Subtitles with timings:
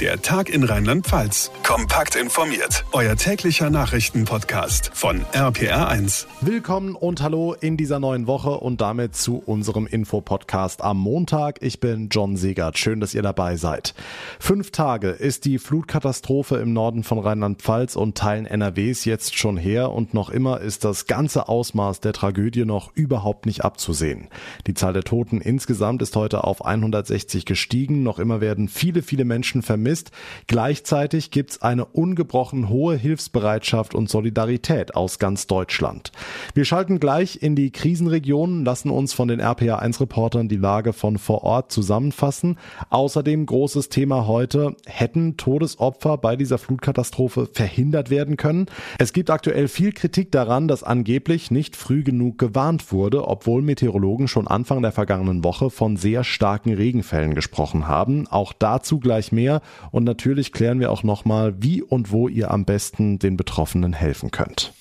[0.00, 1.52] Der Tag in Rheinland-Pfalz.
[1.62, 2.84] Kompakt informiert.
[2.90, 6.26] Euer täglicher Nachrichtenpodcast von RPR1.
[6.40, 11.62] Willkommen und hallo in dieser neuen Woche und damit zu unserem Infopodcast am Montag.
[11.62, 12.76] Ich bin John Segert.
[12.76, 13.94] Schön, dass ihr dabei seid.
[14.40, 19.92] Fünf Tage ist die Flutkatastrophe im Norden von Rheinland-Pfalz und Teilen NRWs jetzt schon her
[19.92, 24.26] und noch immer ist das ganze Ausmaß der Tragödie noch überhaupt nicht abzusehen.
[24.66, 28.02] Die Zahl der Toten insgesamt ist heute auf 160 gestiegen.
[28.02, 30.12] Noch immer werden viele, viele Menschen vermisst vermisst.
[30.46, 36.10] Gleichzeitig gibt es eine ungebrochen hohe Hilfsbereitschaft und Solidarität aus ganz Deutschland.
[36.54, 41.44] Wir schalten gleich in die Krisenregionen, lassen uns von den RPA1-Reportern die Lage von vor
[41.44, 42.58] Ort zusammenfassen.
[42.88, 48.66] Außerdem großes Thema heute, hätten Todesopfer bei dieser Flutkatastrophe verhindert werden können?
[48.98, 54.28] Es gibt aktuell viel Kritik daran, dass angeblich nicht früh genug gewarnt wurde, obwohl Meteorologen
[54.28, 58.26] schon Anfang der vergangenen Woche von sehr starken Regenfällen gesprochen haben.
[58.28, 59.60] Auch dazu gleich mehr
[59.90, 64.30] und natürlich klären wir auch nochmal, wie und wo ihr am besten den Betroffenen helfen
[64.30, 64.72] könnt.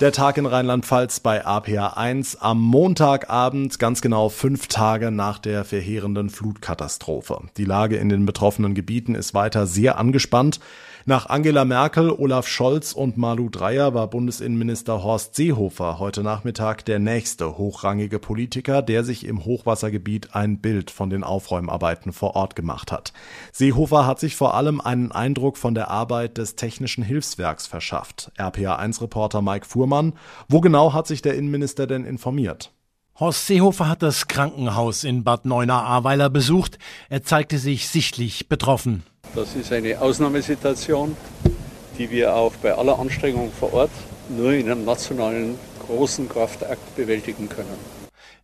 [0.00, 5.64] Der Tag in Rheinland-Pfalz bei APA 1 am Montagabend, ganz genau fünf Tage nach der
[5.64, 7.40] verheerenden Flutkatastrophe.
[7.56, 10.60] Die Lage in den betroffenen Gebieten ist weiter sehr angespannt.
[11.08, 16.98] Nach Angela Merkel, Olaf Scholz und Malu Dreyer war Bundesinnenminister Horst Seehofer heute Nachmittag der
[16.98, 22.92] nächste hochrangige Politiker, der sich im Hochwassergebiet ein Bild von den Aufräumarbeiten vor Ort gemacht
[22.92, 23.14] hat.
[23.52, 28.30] Seehofer hat sich vor allem einen Eindruck von der Arbeit des Technischen Hilfswerks verschafft.
[28.36, 30.12] RPA1-Reporter Mike Fuhrmann,
[30.50, 32.74] wo genau hat sich der Innenminister denn informiert?
[33.18, 36.78] Horst Seehofer hat das Krankenhaus in Bad Neuenahr-Ahrweiler besucht.
[37.08, 39.04] Er zeigte sich sichtlich betroffen.
[39.38, 41.16] Das ist eine Ausnahmesituation,
[41.96, 43.92] die wir auch bei aller Anstrengung vor Ort
[44.36, 45.54] nur in einem nationalen
[45.86, 47.78] großen Kraftakt bewältigen können.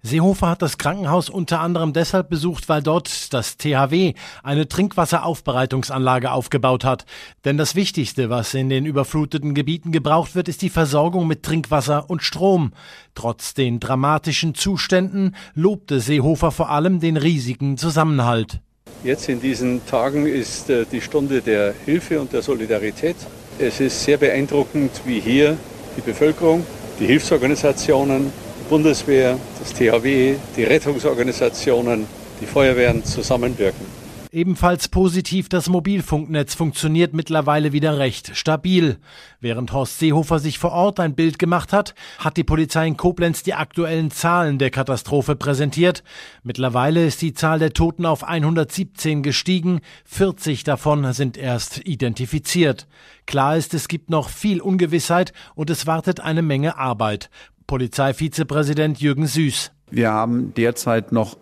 [0.05, 4.15] Seehofer hat das Krankenhaus unter anderem deshalb besucht, weil dort das THW
[4.45, 7.07] eine Trinkwasseraufbereitungsanlage aufgebaut hat.
[7.45, 12.09] Denn das Wichtigste, was in den überfluteten Gebieten gebraucht wird, ist die Versorgung mit Trinkwasser
[12.09, 12.73] und Strom.
[13.17, 18.61] Trotz den dramatischen Zuständen lobte Seehofer vor allem den riesigen Zusammenhalt.
[19.05, 23.17] Jetzt in diesen Tagen ist äh, die Stunde der Hilfe und der Solidarität.
[23.59, 25.59] Es ist sehr beeindruckend, wie hier
[25.95, 26.65] die Bevölkerung,
[26.99, 32.07] die Hilfsorganisationen, die Bundeswehr, das THW, die Rettungsorganisationen,
[32.41, 34.04] die Feuerwehren zusammenwirken.
[34.35, 38.99] Ebenfalls positiv, das Mobilfunknetz funktioniert mittlerweile wieder recht stabil.
[39.41, 43.45] Während Horst Seehofer sich vor Ort ein Bild gemacht hat, hat die Polizei in Koblenz
[43.45, 46.03] die aktuellen Zahlen der Katastrophe präsentiert.
[46.43, 52.89] Mittlerweile ist die Zahl der Toten auf 117 gestiegen, 40 davon sind erst identifiziert.
[53.27, 57.31] Klar ist, es gibt noch viel Ungewissheit und es wartet eine Menge Arbeit.
[57.69, 59.71] Polizeivizepräsident Jürgen Süß.
[59.93, 61.37] Wir haben derzeit noch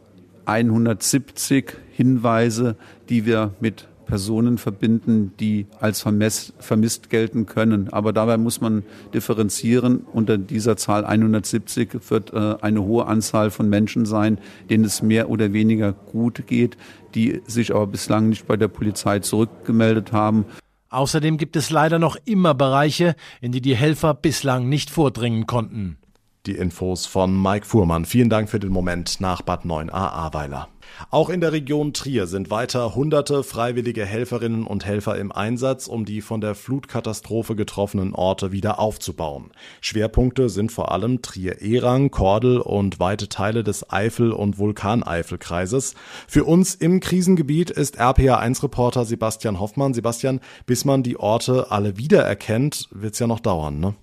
[0.44, 2.76] 170 Hinweise,
[3.08, 7.88] die wir mit Personen verbinden, die als vermisst, gelten können.
[7.92, 8.82] Aber dabei muss man
[9.14, 10.04] differenzieren.
[10.12, 14.38] Unter dieser Zahl 170 wird äh, eine hohe Anzahl von Menschen sein,
[14.68, 16.76] denen es mehr oder weniger gut geht,
[17.14, 20.44] die sich aber bislang nicht bei der Polizei zurückgemeldet haben.
[20.90, 25.96] Außerdem gibt es leider noch immer Bereiche, in die die Helfer bislang nicht vordringen konnten.
[26.44, 28.04] Die Infos von Mike Fuhrmann.
[28.04, 30.68] Vielen Dank für den Moment nach Bad 9a Ahrweiler.
[31.08, 36.04] Auch in der Region Trier sind weiter hunderte freiwillige Helferinnen und Helfer im Einsatz, um
[36.04, 39.52] die von der Flutkatastrophe getroffenen Orte wieder aufzubauen.
[39.80, 45.94] Schwerpunkte sind vor allem Trier-Erang, Kordel und weite Teile des Eifel- und Vulkaneifelkreises.
[46.26, 49.94] Für uns im Krisengebiet ist RPA1-Reporter Sebastian Hoffmann.
[49.94, 53.94] Sebastian, bis man die Orte alle wiedererkennt, wird's ja noch dauern, ne?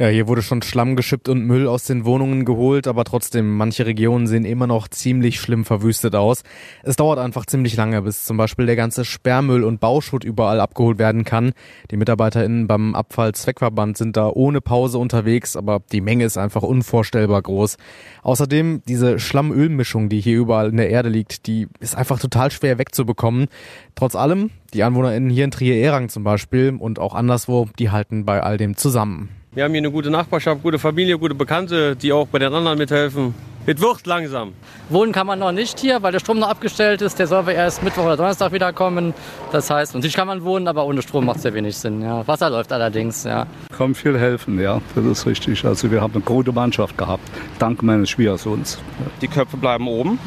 [0.00, 3.84] Ja, hier wurde schon Schlamm geschippt und Müll aus den Wohnungen geholt, aber trotzdem, manche
[3.84, 6.44] Regionen sehen immer noch ziemlich schlimm verwüstet aus.
[6.84, 11.00] Es dauert einfach ziemlich lange, bis zum Beispiel der ganze Sperrmüll und Bauschutt überall abgeholt
[11.00, 11.50] werden kann.
[11.90, 17.42] Die MitarbeiterInnen beim Abfallzweckverband sind da ohne Pause unterwegs, aber die Menge ist einfach unvorstellbar
[17.42, 17.76] groß.
[18.22, 22.78] Außerdem, diese Schlammölmischung, die hier überall in der Erde liegt, die ist einfach total schwer
[22.78, 23.48] wegzubekommen.
[23.96, 28.44] Trotz allem, die AnwohnerInnen hier in Trier-Erang zum Beispiel und auch anderswo, die halten bei
[28.44, 29.37] all dem zusammen.
[29.58, 32.78] Wir haben hier eine gute Nachbarschaft, gute Familie, gute Bekannte, die auch bei den anderen
[32.78, 33.34] mithelfen.
[33.66, 34.52] Es wird langsam.
[34.88, 37.18] Wohnen kann man noch nicht hier, weil der Strom noch abgestellt ist.
[37.18, 39.14] Der soll aber erst Mittwoch oder Donnerstag wiederkommen.
[39.50, 42.02] Das heißt, natürlich kann man wohnen, aber ohne Strom macht es ja wenig Sinn.
[42.02, 42.24] Ja.
[42.28, 43.48] Wasser läuft allerdings, ja.
[43.76, 45.64] Kann viel helfen, ja, das ist richtig.
[45.64, 47.28] Also wir haben eine gute Mannschaft gehabt,
[47.58, 48.78] dank meines Schwiegersohns.
[49.20, 50.20] Die Köpfe bleiben oben.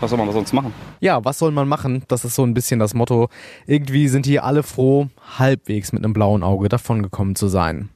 [0.00, 0.72] Was soll man sonst machen?
[1.00, 2.02] Ja, was soll man machen?
[2.08, 3.28] Das ist so ein bisschen das Motto.
[3.66, 5.08] Irgendwie sind hier alle froh,
[5.38, 7.90] halbwegs mit einem blauen Auge davongekommen zu sein.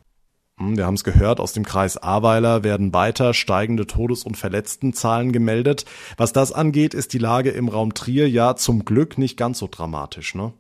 [0.59, 5.33] Hm, wir haben es gehört, aus dem Kreis Ahrweiler werden weiter steigende Todes- und Verletztenzahlen
[5.33, 5.85] gemeldet.
[6.17, 9.69] Was das angeht, ist die Lage im Raum Trier ja zum Glück nicht ganz so
[9.71, 10.53] dramatisch, ne?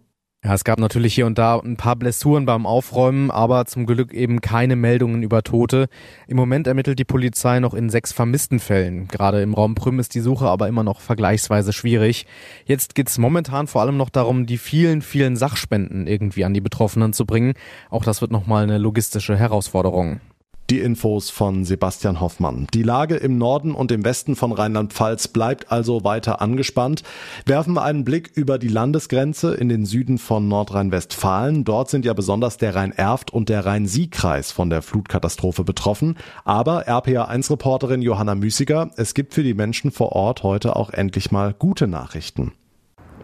[0.44, 4.14] Ja, es gab natürlich hier und da ein paar Blessuren beim Aufräumen, aber zum Glück
[4.14, 5.88] eben keine Meldungen über Tote.
[6.29, 9.08] Im Moment ermittelt die Polizei noch in sechs vermissten Fällen.
[9.08, 12.25] Gerade im Raum Prüm ist die Suche aber immer noch vergleichsweise schwierig.
[12.67, 17.12] Jetzt geht's momentan vor allem noch darum, die vielen, vielen Sachspenden irgendwie an die Betroffenen
[17.12, 17.55] zu bringen.
[17.91, 20.20] Auch das wird nochmal eine logistische Herausforderung.
[20.70, 22.67] Die Infos von Sebastian Hoffmann.
[22.75, 27.03] Die Lage im Norden und im Westen von Rheinland-Pfalz bleibt also weiter angespannt.
[27.47, 31.65] Werfen wir einen Blick über die Landesgrenze in den Süden von Nordrhein-Westfalen.
[31.65, 36.19] Dort sind ja besonders der Rhein-Erft und der Rhein-Sieg-Kreis von der Flutkatastrophe betroffen.
[36.44, 41.55] Aber RPA1-Reporterin Johanna Müßiger, es gibt für die Menschen vor Ort heute auch endlich mal
[41.55, 42.53] gute Nachrichten.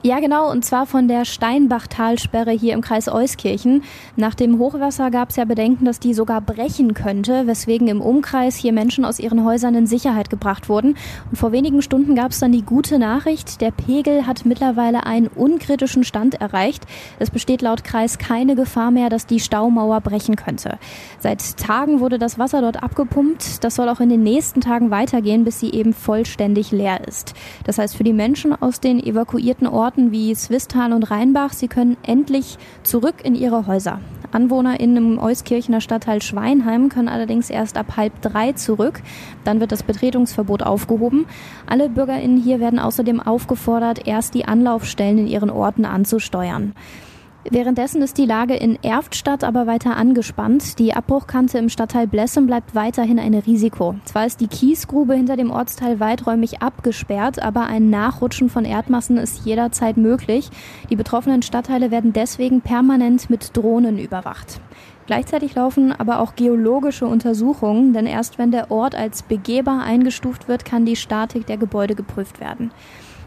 [0.06, 3.82] Ja, genau, und zwar von der Steinbachtalsperre hier im Kreis Euskirchen.
[4.16, 8.54] Nach dem Hochwasser gab es ja Bedenken, dass die sogar brechen könnte, weswegen im Umkreis
[8.54, 10.98] hier Menschen aus ihren Häusern in Sicherheit gebracht wurden.
[11.30, 15.26] Und vor wenigen Stunden gab es dann die gute Nachricht, der Pegel hat mittlerweile einen
[15.26, 16.84] unkritischen Stand erreicht.
[17.18, 20.78] Es besteht laut Kreis keine Gefahr mehr, dass die Staumauer brechen könnte.
[21.18, 23.64] Seit Tagen wurde das Wasser dort abgepumpt.
[23.64, 27.32] Das soll auch in den nächsten Tagen weitergehen, bis sie eben vollständig leer ist.
[27.64, 31.68] Das heißt, für die Menschen aus den evakuierten Orten Orten wie Swistal und Rheinbach, sie
[31.68, 34.00] können endlich zurück in ihre Häuser.
[34.32, 39.02] AnwohnerInnen im Euskirchener Stadtteil Schweinheim können allerdings erst ab halb drei zurück.
[39.44, 41.26] Dann wird das Betretungsverbot aufgehoben.
[41.66, 46.72] Alle BürgerInnen hier werden außerdem aufgefordert, erst die Anlaufstellen in ihren Orten anzusteuern.
[47.50, 50.78] Währenddessen ist die Lage in Erftstadt aber weiter angespannt.
[50.78, 53.96] Die Abbruchkante im Stadtteil Blessem bleibt weiterhin ein Risiko.
[54.06, 59.44] Zwar ist die Kiesgrube hinter dem Ortsteil weiträumig abgesperrt, aber ein Nachrutschen von Erdmassen ist
[59.44, 60.48] jederzeit möglich.
[60.88, 64.60] Die betroffenen Stadtteile werden deswegen permanent mit Drohnen überwacht.
[65.06, 70.64] Gleichzeitig laufen aber auch geologische Untersuchungen, denn erst wenn der Ort als begehbar eingestuft wird,
[70.64, 72.70] kann die Statik der Gebäude geprüft werden.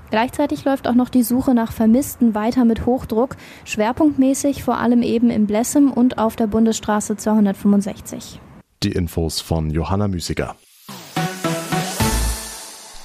[0.09, 5.29] Gleichzeitig läuft auch noch die Suche nach Vermissten weiter mit Hochdruck, schwerpunktmäßig vor allem eben
[5.29, 8.39] in Blessem und auf der Bundesstraße 265.
[8.83, 10.55] Die Infos von Johanna Müßiger.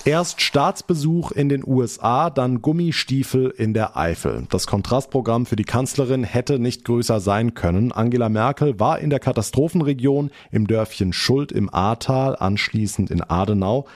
[0.05, 4.49] Erst Staatsbesuch in den USA, dann Gummistiefel in der Eifel.
[4.51, 7.93] Das Kontrastprogramm für die Kanzlerin hätte nicht größer sein können.
[7.93, 13.87] Angela Merkel war in der Katastrophenregion im Dörfchen Schuld im Ahrtal, anschließend in Adenau.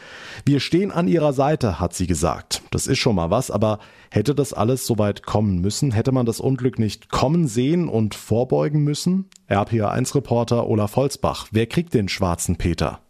[0.45, 2.63] Wir stehen an ihrer Seite, hat sie gesagt.
[2.71, 3.81] Das ist schon mal was, aber
[4.13, 5.91] hätte das alles so weit kommen müssen?
[5.91, 9.29] Hätte man das Unglück nicht kommen sehen und vorbeugen müssen?
[9.51, 11.49] RPA1-Reporter Olaf Holzbach.
[11.51, 13.01] Wer kriegt den schwarzen Peter?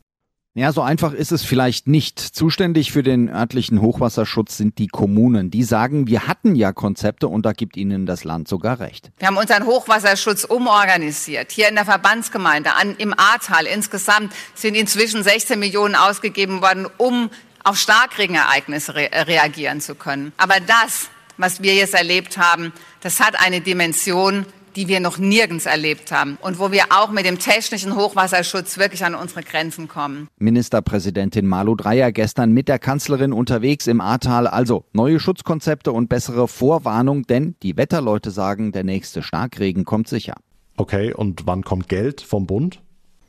[0.56, 2.19] Ja, so einfach ist es vielleicht nicht.
[2.19, 5.50] Zuständig für den örtlichen Hochwasserschutz sind die Kommunen.
[5.50, 9.11] Die sagen, wir hatten ja Konzepte und da gibt ihnen das Land sogar recht.
[9.19, 11.53] Wir haben unseren Hochwasserschutz umorganisiert.
[11.53, 17.29] Hier in der Verbandsgemeinde, an, im Ahrtal insgesamt sind inzwischen 16 Millionen ausgegeben worden, um
[17.62, 20.32] auf Starkregenereignisse re reagieren zu können.
[20.38, 22.73] Aber das, was wir jetzt erlebt haben,
[23.03, 27.25] das hat eine Dimension, die wir noch nirgends erlebt haben und wo wir auch mit
[27.25, 30.28] dem technischen Hochwasserschutz wirklich an unsere Grenzen kommen.
[30.38, 34.46] Ministerpräsidentin Malu Dreyer gestern mit der Kanzlerin unterwegs im Ahrtal.
[34.46, 40.34] Also neue Schutzkonzepte und bessere Vorwarnung, denn die Wetterleute sagen, der nächste Starkregen kommt sicher.
[40.76, 42.82] Okay, und wann kommt Geld vom Bund?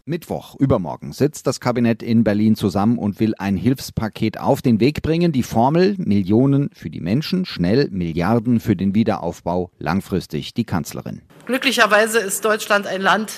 [0.07, 5.01] Mittwoch, übermorgen, sitzt das Kabinett in Berlin zusammen und will ein Hilfspaket auf den Weg
[5.01, 5.31] bringen.
[5.31, 11.22] Die Formel Millionen für die Menschen, schnell Milliarden für den Wiederaufbau, langfristig die Kanzlerin.
[11.46, 13.31] Glücklicherweise ist Deutschland ein Land,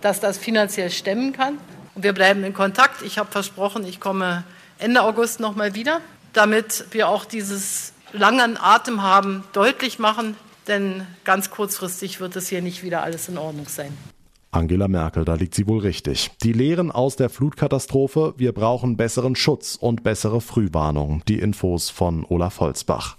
[0.00, 1.58] das das finanziell stemmen kann.
[1.94, 3.02] Und wir bleiben in Kontakt.
[3.02, 4.44] Ich habe versprochen, ich komme
[4.78, 6.00] Ende August nochmal wieder,
[6.32, 10.36] damit wir auch dieses langen Atem haben deutlich machen.
[10.66, 13.96] Denn ganz kurzfristig wird es hier nicht wieder alles in Ordnung sein.
[14.50, 16.30] Angela Merkel, da liegt sie wohl richtig.
[16.42, 21.22] Die Lehren aus der Flutkatastrophe, wir brauchen besseren Schutz und bessere Frühwarnung.
[21.28, 23.16] Die Infos von Olaf Holzbach.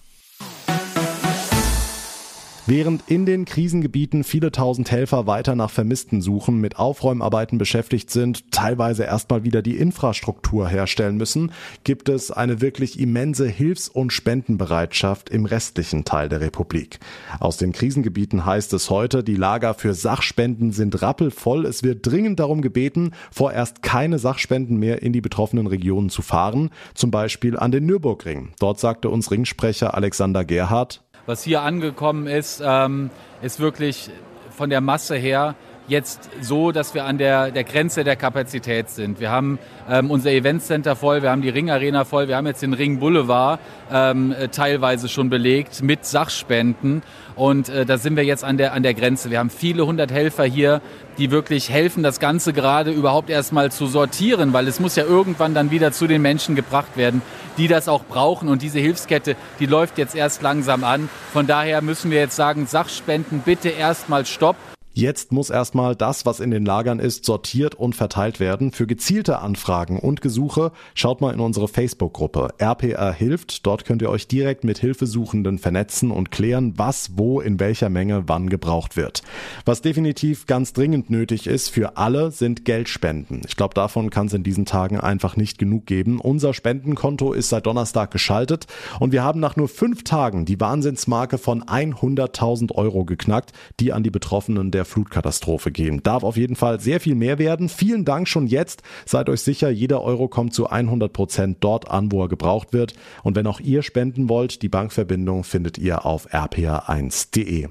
[2.70, 8.52] Während in den Krisengebieten viele tausend Helfer weiter nach Vermissten suchen, mit Aufräumarbeiten beschäftigt sind,
[8.52, 11.54] teilweise erstmal wieder die Infrastruktur herstellen müssen,
[11.86, 17.00] gibt es eine wirklich immense Hilfs- und Spendenbereitschaft im restlichen Teil der Republik.
[17.40, 21.66] Aus den Krisengebieten heißt es heute, die Lager für Sachspenden sind rappelvoll.
[21.66, 26.72] Es wird dringend darum gebeten, vorerst keine Sachspenden mehr in die betroffenen Regionen zu fahren,
[26.96, 28.50] zum Beispiel an den Nürburgring.
[28.60, 33.12] Dort sagte uns Ringsprecher Alexander Gerhardt, was hier angekommen ist, ähm,
[33.44, 34.10] ist wirklich
[34.50, 35.54] von der Masse her
[35.88, 39.20] jetzt so, dass wir an der, der Grenze der Kapazität sind.
[39.20, 39.58] Wir haben
[39.90, 43.60] ähm, unser Eventcenter voll, wir haben die Ringarena voll, wir haben jetzt den Ring Boulevard
[43.92, 47.04] ähm, äh, teilweise schon belegt mit Sachspenden
[47.36, 49.30] und äh, da sind wir jetzt an der, an der Grenze.
[49.30, 50.82] Wir haben viele hundert Helfer hier,
[51.18, 55.54] die wirklich helfen, das Ganze gerade überhaupt erstmal zu sortieren, weil es muss ja irgendwann
[55.54, 57.22] dann wieder zu den Menschen gebracht werden,
[57.58, 58.50] die das auch brauchen.
[58.50, 61.10] Und diese Hilfskette, die läuft jetzt erst langsam an.
[61.32, 64.56] Von daher müssen wir jetzt sagen, Sachspenden bitte erstmal Stopp.
[64.98, 68.72] Jetzt muss erstmal das, was in den Lagern ist, sortiert und verteilt werden.
[68.72, 73.68] Für gezielte Anfragen und Gesuche schaut mal in unsere Facebook-Gruppe RPR hilft.
[73.68, 78.24] Dort könnt ihr euch direkt mit Hilfesuchenden vernetzen und klären, was wo in welcher Menge
[78.26, 79.22] wann gebraucht wird.
[79.66, 83.44] Was definitiv ganz dringend nötig ist für alle, sind Geldspenden.
[83.48, 86.20] Ich glaube, davon kann es in diesen Tagen einfach nicht genug geben.
[86.20, 88.66] Unser Spendenkonto ist seit Donnerstag geschaltet
[89.00, 94.02] und wir haben nach nur fünf Tagen die Wahnsinnsmarke von 100.000 Euro geknackt, die an
[94.02, 96.02] die Betroffenen der Flutkatastrophe gehen.
[96.02, 97.70] Darf auf jeden Fall sehr viel mehr werden.
[97.70, 98.82] Vielen Dank schon jetzt.
[99.06, 102.96] Seid euch sicher, jeder Euro kommt zu 100 Prozent dort an, wo er gebraucht wird.
[103.24, 107.68] Und wenn auch ihr spenden wollt, die Bankverbindung findet ihr auf rpa1.de.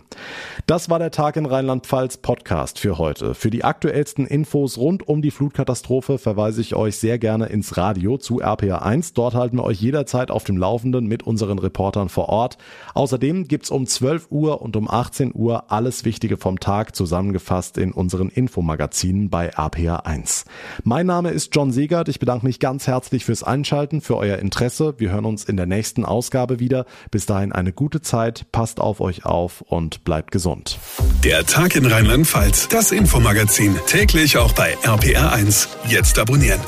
[0.66, 3.34] Das war der Tag in Rheinland-Pfalz Podcast für heute.
[3.34, 8.18] Für die aktuellsten Infos rund um die Flutkatastrophe verweise ich euch sehr gerne ins Radio
[8.18, 9.12] zu RPA1.
[9.14, 12.58] Dort halten wir euch jederzeit auf dem Laufenden mit unseren Reportern vor Ort.
[12.94, 17.78] Außerdem gibt's um 12 Uhr und um 18 Uhr alles Wichtige vom Tag zu zusammengefasst
[17.78, 20.44] in unseren Infomagazinen bei RPA1.
[20.82, 22.08] Mein Name ist John Segert.
[22.08, 24.94] Ich bedanke mich ganz herzlich fürs Einschalten, für euer Interesse.
[24.98, 26.84] Wir hören uns in der nächsten Ausgabe wieder.
[27.12, 30.78] Bis dahin eine gute Zeit, passt auf euch auf und bleibt gesund.
[31.22, 35.68] Der Tag in Rheinland-Pfalz, das Infomagazin, täglich auch bei RPR1.
[35.88, 36.60] Jetzt abonnieren.